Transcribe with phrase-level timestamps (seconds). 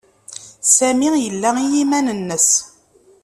[0.75, 2.49] Sami yella i yiman-nnes.